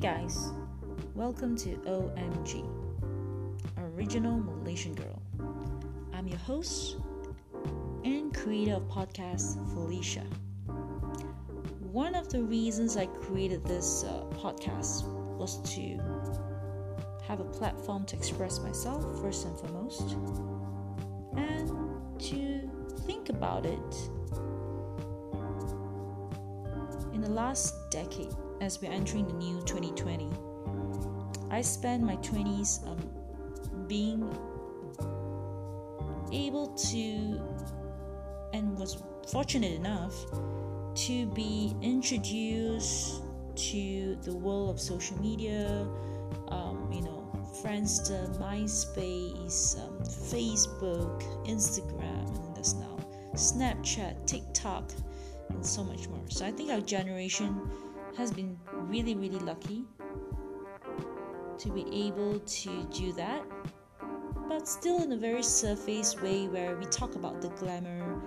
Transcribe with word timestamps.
Hey 0.00 0.10
guys, 0.20 0.52
welcome 1.16 1.56
to 1.56 1.70
OMG, 1.70 2.64
Original 3.78 4.38
Malaysian 4.38 4.94
Girl. 4.94 5.20
I'm 6.14 6.28
your 6.28 6.38
host 6.38 6.98
and 8.04 8.32
creator 8.32 8.74
of 8.74 8.84
podcast, 8.84 9.56
Felicia. 9.74 10.22
One 11.90 12.14
of 12.14 12.28
the 12.28 12.44
reasons 12.44 12.96
I 12.96 13.06
created 13.06 13.64
this 13.64 14.04
uh, 14.04 14.22
podcast 14.34 15.02
was 15.36 15.60
to 15.74 15.98
have 17.26 17.40
a 17.40 17.44
platform 17.46 18.04
to 18.06 18.16
express 18.16 18.60
myself 18.60 19.02
first 19.20 19.46
and 19.46 19.58
foremost, 19.58 20.12
and 21.36 22.20
to 22.20 22.70
think 23.00 23.30
about 23.30 23.66
it 23.66 23.94
in 27.12 27.20
the 27.20 27.30
last 27.30 27.74
decade 27.90 28.32
as 28.60 28.80
we're 28.80 28.92
entering 28.92 29.26
the 29.26 29.34
new 29.34 29.60
2020. 29.62 30.30
I 31.50 31.60
spent 31.62 32.02
my 32.02 32.16
20s 32.16 32.86
um, 32.86 33.86
being 33.86 34.22
able 36.32 36.68
to 36.68 37.40
and 38.52 38.78
was 38.78 39.02
fortunate 39.30 39.72
enough 39.72 40.14
to 40.94 41.26
be 41.26 41.74
introduced 41.80 43.22
to 43.54 44.16
the 44.22 44.34
world 44.34 44.70
of 44.70 44.80
social 44.80 45.20
media, 45.20 45.86
um, 46.48 46.90
you 46.92 47.02
know, 47.02 47.30
Friendster, 47.62 48.28
MySpace, 48.38 49.78
um, 49.80 49.98
Facebook, 50.00 51.22
Instagram, 51.46 52.26
and 52.44 52.56
there's 52.56 52.74
now 52.74 52.96
Snapchat, 53.34 54.26
TikTok, 54.26 54.92
and 55.50 55.64
so 55.64 55.82
much 55.82 56.08
more. 56.08 56.20
So 56.28 56.44
I 56.46 56.52
think 56.52 56.70
our 56.70 56.80
generation 56.80 57.70
has 58.18 58.32
been 58.32 58.58
really, 58.72 59.14
really 59.14 59.38
lucky 59.38 59.84
to 61.56 61.70
be 61.70 62.06
able 62.08 62.40
to 62.40 62.84
do 62.92 63.12
that, 63.12 63.44
but 64.48 64.66
still 64.66 65.00
in 65.04 65.12
a 65.12 65.16
very 65.16 65.42
surface 65.42 66.20
way 66.20 66.48
where 66.48 66.76
we 66.76 66.84
talk 66.86 67.14
about 67.14 67.40
the 67.40 67.48
glamour, 67.50 68.20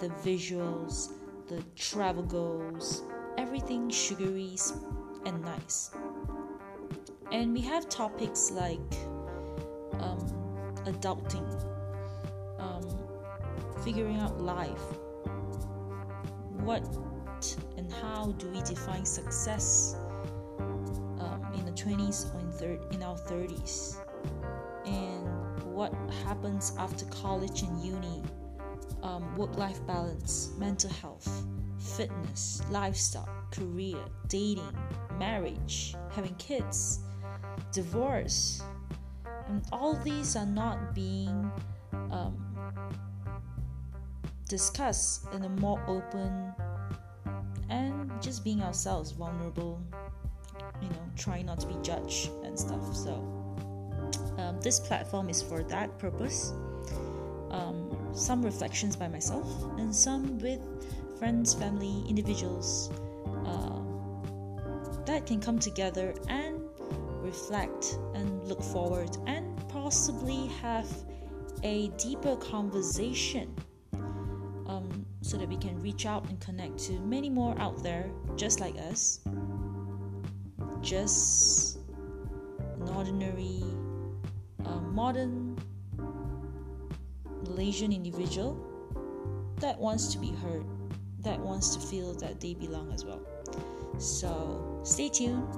the 0.00 0.08
visuals, 0.24 1.12
the 1.48 1.62
travel 1.76 2.22
goals, 2.22 3.02
everything 3.36 3.90
sugary 3.90 4.56
and 5.26 5.44
nice. 5.44 5.90
And 7.30 7.52
we 7.52 7.60
have 7.60 7.86
topics 7.90 8.50
like 8.50 8.94
um, 10.00 10.26
adulting, 10.86 11.46
um, 12.58 12.82
figuring 13.84 14.16
out 14.16 14.40
life, 14.40 14.86
what 16.62 16.82
and 17.76 17.92
how 17.92 18.32
do 18.38 18.48
we 18.48 18.60
define 18.62 19.04
success 19.04 19.96
um, 20.58 21.42
in 21.54 21.64
the 21.64 21.72
20s 21.72 22.34
or 22.34 22.40
in, 22.40 22.52
thir- 22.52 22.88
in 22.90 23.02
our 23.02 23.16
30s, 23.16 23.96
and 24.86 25.26
what 25.64 25.92
happens 26.24 26.72
after 26.78 27.04
college 27.06 27.62
and 27.62 27.84
uni, 27.84 28.22
um, 29.02 29.34
work 29.36 29.56
life 29.56 29.84
balance, 29.86 30.52
mental 30.58 30.90
health, 30.90 31.44
fitness, 31.78 32.62
lifestyle, 32.70 33.28
career, 33.50 33.98
dating, 34.28 34.76
marriage, 35.18 35.94
having 36.14 36.34
kids, 36.36 37.00
divorce. 37.72 38.62
And 39.48 39.62
all 39.72 39.94
these 39.96 40.36
are 40.36 40.46
not 40.46 40.94
being 40.94 41.50
um, 42.10 42.44
discussed 44.48 45.26
in 45.34 45.44
a 45.44 45.48
more 45.48 45.82
open 45.86 46.52
just 48.24 48.42
being 48.42 48.62
ourselves, 48.62 49.12
vulnerable, 49.12 49.80
you 50.80 50.88
know, 50.88 51.10
trying 51.16 51.46
not 51.46 51.60
to 51.60 51.66
be 51.66 51.76
judged 51.82 52.30
and 52.42 52.58
stuff. 52.58 52.94
So, 52.96 53.12
um, 54.38 54.58
this 54.60 54.80
platform 54.80 55.28
is 55.28 55.42
for 55.42 55.62
that 55.64 55.98
purpose. 55.98 56.52
Um, 57.50 57.90
some 58.14 58.42
reflections 58.42 58.96
by 58.96 59.08
myself, 59.08 59.46
and 59.78 59.94
some 59.94 60.38
with 60.38 60.60
friends, 61.18 61.54
family, 61.54 62.04
individuals 62.08 62.90
uh, 63.46 63.80
that 65.04 65.26
can 65.26 65.40
come 65.40 65.58
together 65.58 66.14
and 66.28 66.60
reflect 67.22 67.98
and 68.14 68.42
look 68.48 68.62
forward 68.62 69.16
and 69.26 69.56
possibly 69.68 70.46
have 70.62 70.88
a 71.62 71.88
deeper 71.98 72.36
conversation 72.36 73.54
so 75.24 75.38
that 75.38 75.48
we 75.48 75.56
can 75.56 75.80
reach 75.80 76.04
out 76.04 76.28
and 76.28 76.38
connect 76.38 76.78
to 76.78 76.92
many 77.00 77.30
more 77.30 77.58
out 77.58 77.82
there 77.82 78.10
just 78.36 78.60
like 78.60 78.76
us. 78.76 79.20
Just 80.82 81.78
an 82.78 82.88
ordinary, 82.94 83.62
uh, 84.66 84.80
modern 84.80 85.58
Malaysian 87.44 87.90
individual 87.90 88.54
that 89.60 89.78
wants 89.78 90.08
to 90.08 90.18
be 90.18 90.28
heard, 90.30 90.66
that 91.20 91.40
wants 91.40 91.74
to 91.74 91.80
feel 91.80 92.12
that 92.16 92.38
they 92.38 92.52
belong 92.52 92.92
as 92.92 93.06
well. 93.06 93.22
So 93.96 94.82
stay 94.84 95.08
tuned, 95.08 95.48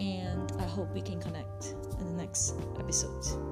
and 0.00 0.52
I 0.58 0.64
hope 0.64 0.92
we 0.92 1.00
can 1.00 1.18
connect 1.18 1.76
in 1.98 2.14
the 2.14 2.22
next 2.22 2.56
episode. 2.78 3.51